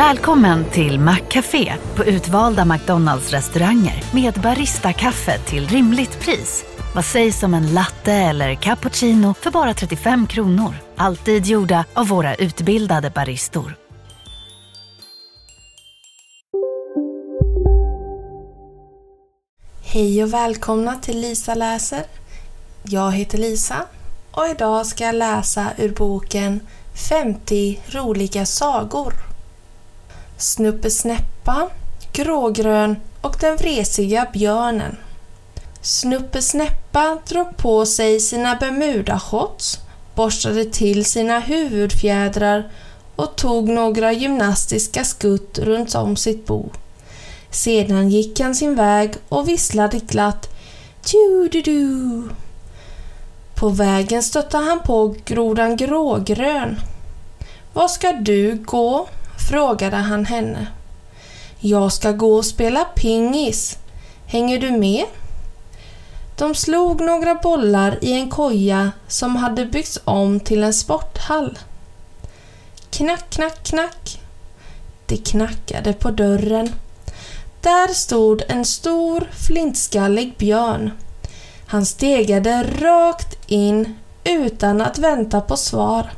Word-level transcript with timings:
Välkommen 0.00 0.64
till 0.64 1.00
Maccafé 1.00 1.74
på 1.96 2.04
utvalda 2.04 2.64
McDonalds 2.64 3.30
restauranger 3.30 4.04
med 4.14 4.34
Baristakaffe 4.34 5.38
till 5.38 5.68
rimligt 5.68 6.20
pris. 6.20 6.64
Vad 6.94 7.04
sägs 7.04 7.42
om 7.42 7.54
en 7.54 7.74
latte 7.74 8.12
eller 8.12 8.54
cappuccino 8.54 9.34
för 9.34 9.50
bara 9.50 9.74
35 9.74 10.26
kronor? 10.26 10.74
Alltid 10.96 11.46
gjorda 11.46 11.84
av 11.94 12.08
våra 12.08 12.34
utbildade 12.34 13.10
baristor. 13.10 13.76
Hej 19.82 20.22
och 20.22 20.32
välkomna 20.34 20.96
till 20.96 21.20
Lisa 21.20 21.54
läser. 21.54 22.02
Jag 22.82 23.12
heter 23.12 23.38
Lisa 23.38 23.86
och 24.32 24.46
idag 24.48 24.86
ska 24.86 25.04
jag 25.04 25.14
läsa 25.14 25.66
ur 25.78 25.94
boken 25.94 26.60
50 27.08 27.80
roliga 27.92 28.46
sagor. 28.46 29.29
Snuppe 30.40 30.90
Snäppa, 30.90 31.68
Grågrön 32.12 32.96
och 33.20 33.36
den 33.40 33.56
vresiga 33.56 34.26
björnen. 34.32 34.96
Snuppe 35.82 36.42
Snäppa 36.42 37.18
drog 37.28 37.56
på 37.56 37.86
sig 37.86 38.20
sina 38.20 38.56
Bermudashots, 38.56 39.78
borstade 40.14 40.64
till 40.64 41.04
sina 41.04 41.40
huvudfjädrar 41.40 42.70
och 43.16 43.36
tog 43.36 43.68
några 43.68 44.12
gymnastiska 44.12 45.04
skutt 45.04 45.58
runt 45.58 45.94
om 45.94 46.16
sitt 46.16 46.46
bo. 46.46 46.70
Sedan 47.50 48.10
gick 48.10 48.40
han 48.40 48.54
sin 48.54 48.74
väg 48.74 49.14
och 49.28 49.48
visslade 49.48 49.98
glatt 49.98 50.48
tju-du-du. 51.04 52.22
På 53.54 53.68
vägen 53.68 54.22
stötte 54.22 54.56
han 54.56 54.80
på 54.80 55.14
grodan 55.24 55.76
Grågrön. 55.76 56.80
Var 57.72 57.88
ska 57.88 58.12
du 58.12 58.54
gå? 58.54 59.08
Frågade 59.50 59.96
han 59.96 60.24
henne. 60.24 60.66
Jag 61.60 61.92
ska 61.92 62.12
gå 62.12 62.34
och 62.34 62.44
spela 62.44 62.84
pingis. 62.84 63.78
Hänger 64.26 64.60
du 64.60 64.70
med? 64.70 65.04
De 66.36 66.54
slog 66.54 67.00
några 67.00 67.34
bollar 67.34 67.98
i 68.04 68.12
en 68.12 68.30
koja 68.30 68.92
som 69.08 69.36
hade 69.36 69.66
byggts 69.66 70.00
om 70.04 70.40
till 70.40 70.62
en 70.62 70.74
sporthall. 70.74 71.58
Knack, 72.90 73.30
knack, 73.30 73.64
knack. 73.64 74.20
Det 75.06 75.16
knackade 75.16 75.92
på 75.92 76.10
dörren. 76.10 76.74
Där 77.60 77.94
stod 77.94 78.42
en 78.48 78.64
stor 78.64 79.30
flintskallig 79.46 80.34
björn. 80.38 80.90
Han 81.66 81.86
stegade 81.86 82.66
rakt 82.80 83.50
in 83.50 83.94
utan 84.24 84.80
att 84.80 84.98
vänta 84.98 85.40
på 85.40 85.56
svar. 85.56 86.10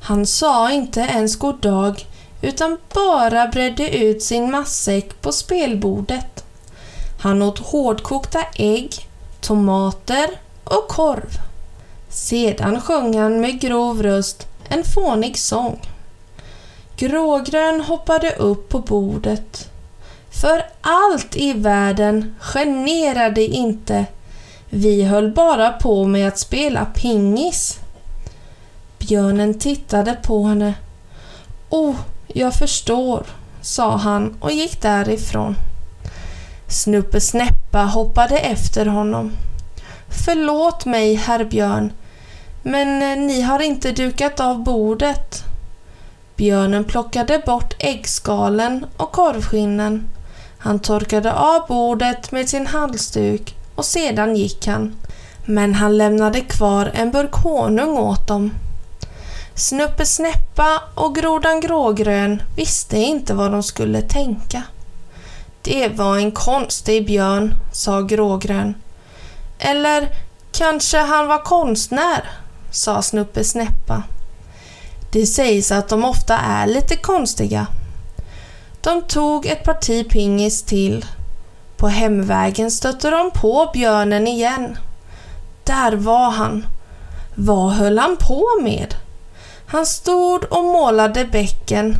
Han 0.00 0.26
sa 0.26 0.70
inte 0.70 1.00
ens 1.00 1.36
god 1.36 1.60
dag 1.60 2.07
utan 2.42 2.78
bara 2.94 3.46
bredde 3.46 3.96
ut 3.96 4.22
sin 4.22 4.50
matsäck 4.50 5.20
på 5.20 5.32
spelbordet. 5.32 6.44
Han 7.20 7.42
åt 7.42 7.58
hårdkokta 7.58 8.40
ägg, 8.54 9.08
tomater 9.40 10.28
och 10.64 10.88
korv. 10.88 11.30
Sedan 12.08 12.80
sjöng 12.80 13.18
han 13.18 13.40
med 13.40 13.60
grov 13.60 14.02
röst 14.02 14.46
en 14.68 14.84
fånig 14.84 15.38
sång. 15.38 15.80
Grågrön 16.96 17.80
hoppade 17.80 18.30
upp 18.30 18.68
på 18.68 18.78
bordet. 18.78 19.70
För 20.30 20.64
allt 20.80 21.36
i 21.36 21.52
världen, 21.52 22.36
generade 22.40 23.42
inte. 23.42 24.06
Vi 24.70 25.02
höll 25.02 25.32
bara 25.32 25.72
på 25.72 26.04
med 26.04 26.28
att 26.28 26.38
spela 26.38 26.84
pingis. 26.84 27.78
Björnen 28.98 29.58
tittade 29.58 30.16
på 30.22 30.44
henne. 30.44 30.74
Oh, 31.70 31.96
jag 32.28 32.54
förstår, 32.54 33.26
sa 33.60 33.96
han 33.96 34.36
och 34.40 34.52
gick 34.52 34.82
därifrån. 34.82 35.56
Snuppe 36.68 37.20
Snäppa 37.20 37.78
hoppade 37.78 38.38
efter 38.38 38.86
honom. 38.86 39.32
Förlåt 40.24 40.86
mig, 40.86 41.14
herr 41.14 41.44
Björn, 41.44 41.92
men 42.62 43.02
eh, 43.02 43.26
ni 43.26 43.42
har 43.42 43.60
inte 43.60 43.92
dukat 43.92 44.40
av 44.40 44.62
bordet. 44.62 45.44
Björnen 46.36 46.84
plockade 46.84 47.42
bort 47.46 47.74
äggskalen 47.78 48.86
och 48.96 49.12
korvskinnen. 49.12 50.08
Han 50.58 50.78
torkade 50.78 51.32
av 51.32 51.66
bordet 51.68 52.32
med 52.32 52.48
sin 52.48 52.66
halsduk 52.66 53.54
och 53.74 53.84
sedan 53.84 54.36
gick 54.36 54.66
han. 54.66 54.96
Men 55.44 55.74
han 55.74 55.98
lämnade 55.98 56.40
kvar 56.40 56.90
en 56.94 57.10
burk 57.10 57.32
honung 57.34 57.98
åt 57.98 58.26
dem. 58.26 58.50
Snuppe 59.58 60.06
Snäppa 60.06 60.82
och 60.94 61.14
Grodan 61.14 61.60
Grågrön 61.60 62.42
visste 62.56 62.96
inte 62.98 63.34
vad 63.34 63.50
de 63.50 63.62
skulle 63.62 64.02
tänka. 64.02 64.62
Det 65.62 65.88
var 65.88 66.16
en 66.16 66.32
konstig 66.32 67.06
björn, 67.06 67.54
sa 67.72 68.00
Grågrön. 68.00 68.74
Eller 69.58 70.08
kanske 70.52 70.98
han 70.98 71.26
var 71.26 71.44
konstnär, 71.44 72.30
sa 72.70 73.02
Snuppe 73.02 73.44
Snäppa. 73.44 74.02
Det 75.12 75.26
sägs 75.26 75.72
att 75.72 75.88
de 75.88 76.04
ofta 76.04 76.38
är 76.38 76.66
lite 76.66 76.96
konstiga. 76.96 77.66
De 78.80 79.02
tog 79.02 79.46
ett 79.46 79.64
parti 79.64 80.08
pingis 80.10 80.62
till. 80.62 81.04
På 81.76 81.88
hemvägen 81.88 82.70
stötte 82.70 83.10
de 83.10 83.30
på 83.30 83.70
björnen 83.72 84.26
igen. 84.26 84.78
Där 85.64 85.92
var 85.92 86.30
han. 86.30 86.66
Vad 87.34 87.72
höll 87.72 87.98
han 87.98 88.16
på 88.16 88.46
med? 88.62 88.94
Han 89.70 89.86
stod 89.86 90.44
och 90.44 90.64
målade 90.64 91.24
bäcken, 91.24 91.96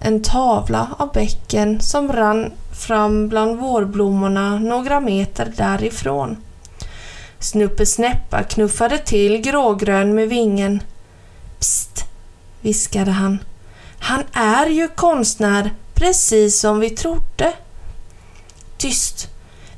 en 0.00 0.22
tavla 0.22 0.88
av 0.98 1.12
bäcken 1.12 1.80
som 1.80 2.12
rann 2.12 2.52
fram 2.72 3.28
bland 3.28 3.58
vårblommorna 3.58 4.58
några 4.58 5.00
meter 5.00 5.52
därifrån. 5.56 6.36
Snuppe 7.38 7.86
Snäppa 7.86 8.42
knuffade 8.42 8.98
till 8.98 9.36
Grågrön 9.36 10.14
med 10.14 10.28
vingen. 10.28 10.82
Psst, 11.58 12.04
viskade 12.60 13.10
han. 13.10 13.38
Han 13.98 14.22
är 14.32 14.66
ju 14.66 14.88
konstnär, 14.88 15.70
precis 15.94 16.60
som 16.60 16.80
vi 16.80 16.90
trodde. 16.90 17.52
Tyst! 18.76 19.28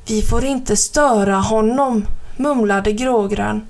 Vi 0.07 0.23
får 0.23 0.45
inte 0.45 0.77
störa 0.77 1.37
honom, 1.37 2.07
mumlade 2.37 2.93
Grågrön. 2.93 3.67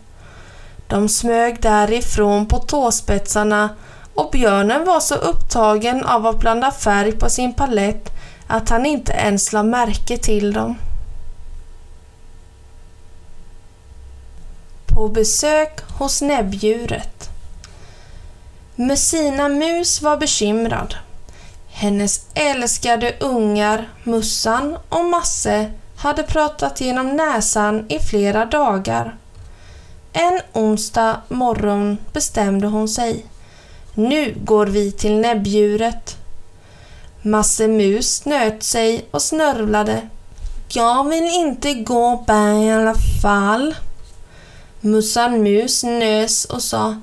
De 0.89 1.09
smög 1.09 1.62
därifrån 1.62 2.47
på 2.47 2.59
tåspetsarna 2.59 3.69
och 4.15 4.31
björnen 4.31 4.84
var 4.84 5.00
så 5.00 5.15
upptagen 5.15 6.05
av 6.05 6.27
att 6.27 6.39
blanda 6.39 6.71
färg 6.71 7.12
på 7.12 7.31
sin 7.31 7.55
palett 7.55 8.11
att 8.47 8.69
han 8.69 8.87
inte 8.87 9.12
ens 9.12 9.53
la 9.53 9.62
märke 9.62 10.19
till 10.19 10.53
dem. 10.53 10.78
På 14.87 15.09
besök 15.09 15.81
hos 15.99 16.23
näbbdjuret. 16.23 17.31
Messina 18.75 19.49
Mus 19.49 20.03
var 20.03 20.17
bekymrad. 20.17 20.94
Hennes 21.69 22.27
älskade 22.34 23.15
ungar 23.21 23.89
Mussan 24.05 24.77
och 24.89 25.05
Masse 25.05 25.71
hade 25.97 26.23
pratat 26.23 26.81
genom 26.81 27.17
näsan 27.17 27.87
i 27.89 27.99
flera 27.99 28.44
dagar. 28.44 29.17
En 30.17 30.41
onsdag 30.53 31.21
morgon 31.29 31.99
bestämde 32.13 32.67
hon 32.67 32.89
sig. 32.89 33.27
Nu 33.95 34.35
går 34.45 34.67
vi 34.67 34.93
till 34.93 35.21
näbbdjuret. 35.21 36.17
Masse 37.23 37.69
Mus 37.69 38.15
snöt 38.15 38.63
sig 38.63 39.05
och 39.11 39.23
snörvlade. 39.23 40.09
Jag 40.69 41.09
vill 41.09 41.25
inte 41.25 41.75
gå 41.75 42.25
bär 42.27 42.63
i 42.63 42.71
alla 42.71 42.95
fall. 43.23 43.75
Mussan 44.81 45.43
Mus 45.43 45.85
nös 45.85 46.45
och 46.45 46.63
sa 46.63 47.01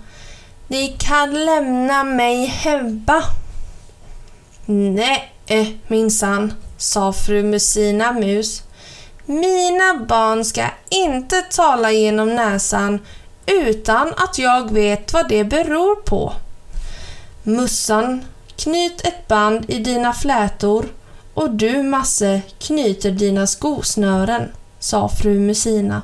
Ni 0.68 0.96
kan 1.00 1.46
lämna 1.46 2.04
mig 2.04 2.46
hemma. 2.46 3.24
Nej, 4.66 5.34
eh, 5.46 5.68
minsann, 5.88 6.54
sa 6.78 7.14
fru 7.14 7.44
Musina 7.44 8.12
Mus. 8.12 8.64
Mina 9.32 10.06
barn 10.08 10.46
ska 10.46 10.66
inte 10.90 11.42
tala 11.42 11.92
genom 11.92 12.36
näsan 12.36 13.00
utan 13.46 14.14
att 14.18 14.38
jag 14.38 14.72
vet 14.72 15.14
vad 15.14 15.30
det 15.30 15.44
beror 15.44 15.96
på. 15.96 16.34
Mussan, 17.44 18.26
knyt 18.56 19.02
ett 19.02 19.28
band 19.28 19.70
i 19.70 19.80
dina 19.80 20.14
flätor 20.14 20.86
och 21.34 21.50
du, 21.50 21.84
Masse, 21.84 22.42
knyter 22.60 23.12
dina 23.12 23.48
skosnören, 23.48 24.52
sa 24.80 25.10
fru 25.10 25.40
Musina. 25.40 26.02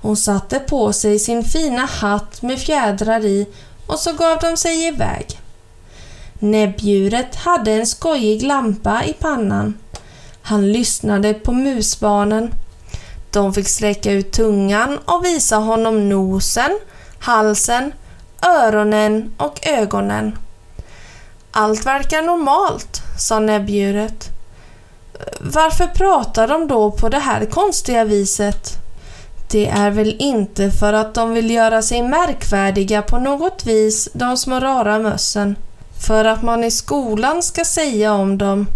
Hon 0.00 0.16
satte 0.16 0.58
på 0.58 0.92
sig 0.92 1.18
sin 1.18 1.44
fina 1.44 1.82
hatt 1.86 2.42
med 2.42 2.58
fjädrar 2.58 3.24
i 3.24 3.46
och 3.86 3.98
så 3.98 4.12
gav 4.12 4.38
de 4.38 4.56
sig 4.56 4.86
iväg. 4.86 5.40
Näbbdjuret 6.38 7.36
hade 7.36 7.72
en 7.72 7.86
skojig 7.86 8.42
lampa 8.42 9.04
i 9.04 9.12
pannan 9.12 9.78
han 10.44 10.72
lyssnade 10.72 11.34
på 11.34 11.52
musbarnen. 11.52 12.54
De 13.30 13.54
fick 13.54 13.68
sträcka 13.68 14.12
ut 14.12 14.32
tungan 14.32 14.98
och 15.04 15.24
visa 15.24 15.56
honom 15.56 16.08
nosen, 16.08 16.78
halsen, 17.18 17.92
öronen 18.46 19.34
och 19.36 19.66
ögonen. 19.66 20.38
Allt 21.50 21.86
verkar 21.86 22.22
normalt, 22.22 23.02
sa 23.18 23.38
näbbdjuret. 23.38 24.28
Varför 25.40 25.86
pratar 25.86 26.48
de 26.48 26.68
då 26.68 26.90
på 26.90 27.08
det 27.08 27.18
här 27.18 27.44
konstiga 27.44 28.04
viset? 28.04 28.72
Det 29.50 29.68
är 29.68 29.90
väl 29.90 30.16
inte 30.18 30.70
för 30.70 30.92
att 30.92 31.14
de 31.14 31.34
vill 31.34 31.50
göra 31.50 31.82
sig 31.82 32.02
märkvärdiga 32.02 33.02
på 33.02 33.18
något 33.18 33.66
vis, 33.66 34.08
de 34.12 34.36
små 34.36 34.60
rara 34.60 34.98
mössen. 34.98 35.56
För 36.06 36.24
att 36.24 36.42
man 36.42 36.64
i 36.64 36.70
skolan 36.70 37.42
ska 37.42 37.64
säga 37.64 38.12
om 38.12 38.38
dem. 38.38 38.66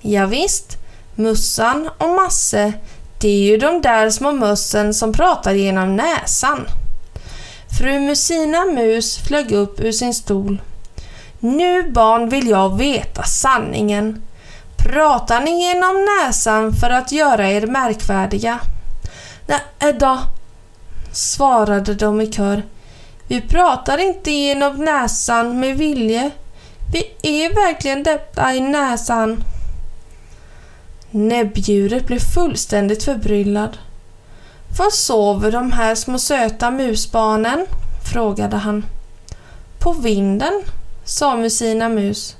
Ja, 0.00 0.26
visst, 0.26 0.76
Mussan 1.16 1.90
och 1.98 2.08
Masse, 2.08 2.72
det 3.18 3.28
är 3.28 3.50
ju 3.50 3.56
de 3.56 3.82
där 3.82 4.10
små 4.10 4.32
mössen 4.32 4.94
som 4.94 5.12
pratar 5.12 5.54
genom 5.54 5.96
näsan. 5.96 6.66
Fru 7.78 8.00
Musina 8.00 8.64
Mus 8.64 9.18
flög 9.18 9.52
upp 9.52 9.80
ur 9.80 9.92
sin 9.92 10.14
stol. 10.14 10.62
Nu 11.38 11.90
barn 11.90 12.28
vill 12.28 12.48
jag 12.48 12.78
veta 12.78 13.22
sanningen. 13.22 14.22
Pratar 14.76 15.40
ni 15.40 15.62
genom 15.62 16.04
näsan 16.04 16.72
för 16.72 16.90
att 16.90 17.12
göra 17.12 17.50
er 17.50 17.66
märkvärdiga? 17.66 18.58
Nej 19.46 19.60
eh, 19.78 19.94
då, 19.98 20.18
svarade 21.12 21.94
de 21.94 22.20
i 22.20 22.32
kör. 22.32 22.62
Vi 23.28 23.40
pratar 23.40 23.98
inte 23.98 24.30
genom 24.30 24.84
näsan 24.84 25.60
med 25.60 25.78
vilje. 25.78 26.30
Vi 26.92 27.02
är 27.22 27.48
verkligen 27.48 28.02
detta 28.02 28.54
i 28.54 28.60
näsan. 28.60 29.44
Näbbdjuret 31.16 32.06
blev 32.06 32.18
fullständigt 32.18 33.02
förbryllad. 33.02 33.78
Var 34.78 34.90
sover 34.90 35.52
de 35.52 35.72
här 35.72 35.94
små 35.94 36.18
söta 36.18 36.70
musbarnen? 36.70 37.66
frågade 38.12 38.56
han. 38.56 38.86
På 39.78 39.92
vinden, 39.92 40.62
sa 41.04 41.36
Musina 41.36 41.88
Mus. 41.88 42.36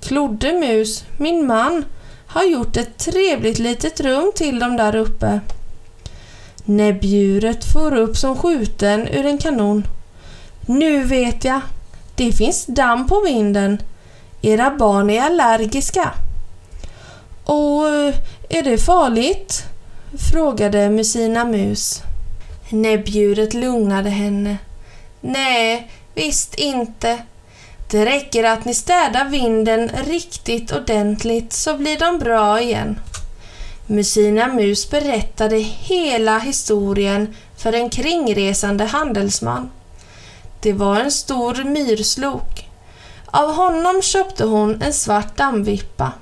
Klodde 0.00 0.52
Mus, 0.52 1.04
min 1.16 1.46
man, 1.46 1.84
har 2.26 2.44
gjort 2.44 2.76
ett 2.76 2.98
trevligt 2.98 3.58
litet 3.58 4.00
rum 4.00 4.32
till 4.34 4.58
dem 4.58 4.76
där 4.76 4.96
uppe. 4.96 5.40
Näbbdjuret 6.64 7.72
for 7.72 7.94
upp 7.94 8.16
som 8.16 8.36
skjuten 8.36 9.08
ur 9.08 9.26
en 9.26 9.38
kanon. 9.38 9.86
Nu 10.66 11.02
vet 11.02 11.44
jag. 11.44 11.60
Det 12.14 12.32
finns 12.32 12.66
damm 12.66 13.06
på 13.06 13.20
vinden. 13.20 13.82
Era 14.42 14.70
barn 14.70 15.10
är 15.10 15.22
allergiska. 15.22 16.12
Och 17.44 17.88
eh, 17.88 18.14
är 18.48 18.62
det 18.62 18.78
farligt? 18.78 19.64
frågade 20.32 20.90
Musina 20.90 21.44
Mus. 21.44 22.02
Näbbdjuret 22.68 23.54
lugnade 23.54 24.10
henne. 24.10 24.56
Nej, 25.20 25.90
visst 26.14 26.54
inte. 26.54 27.18
Det 27.90 28.04
räcker 28.06 28.44
att 28.44 28.64
ni 28.64 28.74
städar 28.74 29.24
vinden 29.24 29.88
riktigt 29.88 30.72
ordentligt 30.72 31.52
så 31.52 31.76
blir 31.76 31.98
de 31.98 32.18
bra 32.18 32.60
igen. 32.60 33.00
Musina 33.86 34.46
Mus 34.46 34.90
berättade 34.90 35.56
hela 35.58 36.38
historien 36.38 37.34
för 37.56 37.72
en 37.72 37.90
kringresande 37.90 38.84
handelsman. 38.84 39.70
Det 40.60 40.72
var 40.72 41.00
en 41.00 41.10
stor 41.10 41.64
myrslok. 41.64 42.68
Av 43.26 43.54
honom 43.54 44.02
köpte 44.02 44.44
hon 44.44 44.82
en 44.82 44.92
svart 44.92 45.36
dammvippa. 45.36 46.12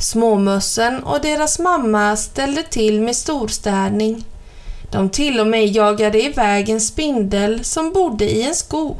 Småmössen 0.00 1.04
och 1.04 1.20
deras 1.20 1.58
mamma 1.58 2.16
ställde 2.16 2.62
till 2.62 3.00
med 3.00 3.16
storstädning. 3.16 4.24
De 4.92 5.10
till 5.10 5.40
och 5.40 5.46
med 5.46 5.66
jagade 5.66 6.22
iväg 6.22 6.68
en 6.68 6.80
spindel 6.80 7.64
som 7.64 7.92
bodde 7.92 8.30
i 8.30 8.42
en 8.42 8.54
sko. 8.54 8.96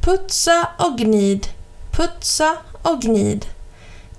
Putsa 0.00 0.68
och 0.78 0.98
gnid, 0.98 1.46
putsa 1.92 2.56
och 2.82 3.00
gnid. 3.00 3.46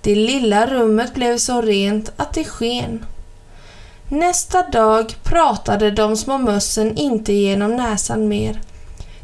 Det 0.02 0.16
lilla 0.16 0.68
rummet 0.68 1.14
blev 1.14 1.38
så 1.38 1.62
rent 1.62 2.12
att 2.18 2.34
det 2.34 2.44
sken. 2.44 3.06
Nästa 4.08 4.70
dag 4.70 5.16
pratade 5.24 5.92
de 5.92 6.18
små 6.18 6.38
mössen 6.38 6.98
inte 6.98 7.34
genom 7.34 7.76
näsan 7.76 8.28
mer. 8.28 8.62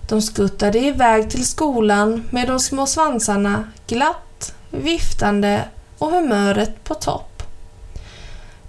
De 0.09 0.21
skuttade 0.21 0.79
iväg 0.79 1.29
till 1.29 1.45
skolan 1.45 2.23
med 2.29 2.47
de 2.47 2.59
små 2.59 2.85
svansarna 2.85 3.71
glatt, 3.87 4.53
viftande 4.71 5.63
och 5.97 6.11
humöret 6.11 6.83
på 6.83 6.93
topp. 6.93 7.43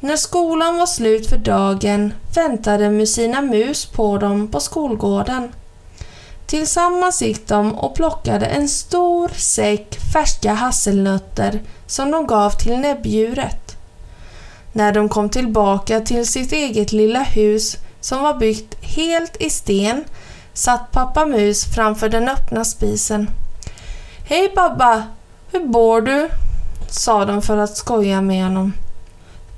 När 0.01 0.17
skolan 0.17 0.79
var 0.79 0.87
slut 0.87 1.29
för 1.29 1.37
dagen 1.37 2.13
väntade 2.35 2.91
Musina 2.91 3.43
Mus 3.43 3.87
på 3.87 4.19
dem 4.19 4.49
på 4.49 4.61
skolgården. 4.61 5.53
Tillsammans 6.47 7.23
gick 7.23 7.49
de 7.49 7.75
och 7.75 7.95
plockade 7.95 8.47
en 8.47 8.69
stor 8.69 9.29
säck 9.29 9.99
färska 10.13 10.53
hasselnötter 10.53 11.63
som 11.87 12.11
de 12.11 12.27
gav 12.27 12.51
till 12.51 12.79
näbbdjuret. 12.79 13.77
När 14.73 14.93
de 14.93 15.09
kom 15.09 15.29
tillbaka 15.29 16.01
till 16.01 16.27
sitt 16.27 16.53
eget 16.53 16.93
lilla 16.93 17.23
hus 17.23 17.77
som 18.01 18.23
var 18.23 18.35
byggt 18.35 18.85
helt 18.85 19.37
i 19.43 19.51
sten 19.51 20.05
satt 20.53 20.93
pappa 20.93 21.27
Mus 21.27 21.65
framför 21.75 22.09
den 22.09 22.29
öppna 22.29 22.65
spisen. 22.65 23.31
Hej 24.29 24.49
pappa! 24.49 25.03
Hur 25.53 25.67
bor 25.67 26.01
du? 26.01 26.31
Sa 26.93 27.25
de 27.25 27.43
för 27.43 27.57
att 27.57 27.77
skoja 27.77 28.21
med 28.21 28.45
honom. 28.45 28.73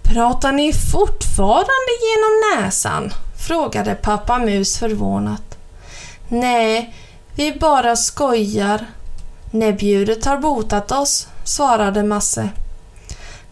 Pratar 0.02 0.52
ni 0.52 0.72
fortfarande 0.72 1.92
genom 2.02 2.64
näsan? 2.64 3.12
frågade 3.46 3.94
pappa 3.94 4.38
Mus 4.38 4.78
förvånat. 4.78 5.58
Nej, 6.28 6.94
vi 7.34 7.52
bara 7.52 7.96
skojar. 7.96 8.86
Näbbdjuret 9.50 10.24
har 10.24 10.36
botat 10.36 10.92
oss, 10.92 11.28
svarade 11.44 12.02
Masse. 12.02 12.48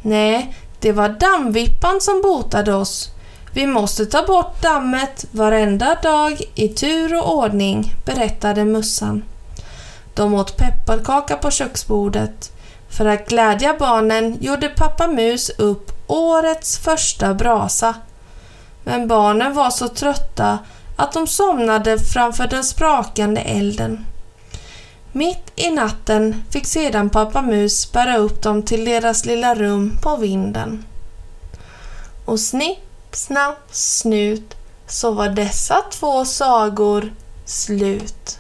Nej, 0.03 0.55
det 0.81 0.93
var 0.93 1.09
dammvippan 1.09 2.01
som 2.01 2.23
botade 2.23 2.75
oss. 2.75 3.11
Vi 3.53 3.67
måste 3.67 4.07
ta 4.07 4.23
bort 4.23 4.63
dammet 4.63 5.25
varenda 5.31 5.95
dag 6.03 6.43
i 6.55 6.69
tur 6.69 7.15
och 7.15 7.39
ordning, 7.39 7.95
berättade 8.05 8.65
Mussan. 8.65 9.25
De 10.15 10.35
åt 10.35 10.57
pepparkaka 10.57 11.37
på 11.37 11.51
köksbordet. 11.51 12.53
För 12.89 13.07
att 13.07 13.29
glädja 13.29 13.77
barnen 13.79 14.39
gjorde 14.41 14.69
pappa 14.69 15.07
Mus 15.07 15.51
upp 15.51 15.93
årets 16.07 16.79
första 16.79 17.35
brasa. 17.35 17.95
Men 18.85 19.09
barnen 19.09 19.55
var 19.55 19.71
så 19.71 19.89
trötta 19.89 20.59
att 20.97 21.13
de 21.13 21.27
somnade 21.27 21.99
framför 21.99 22.47
den 22.47 22.65
sprakande 22.65 23.41
elden. 23.41 24.07
Mitt 25.13 25.53
i 25.57 25.71
natten 25.71 26.45
fick 26.51 26.67
sedan 26.67 27.11
pappa 27.11 27.43
Mus 27.43 27.93
bära 27.93 28.17
upp 28.17 28.43
dem 28.43 28.63
till 28.63 28.85
deras 28.85 29.25
lilla 29.25 29.55
rum 29.55 29.99
på 30.03 30.17
vinden. 30.17 30.85
Och 32.25 32.41
snipp, 32.41 32.79
snapp, 33.13 33.59
snut 33.71 34.55
så 34.87 35.11
var 35.11 35.29
dessa 35.29 35.83
två 35.91 36.25
sagor 36.25 37.13
slut. 37.45 38.38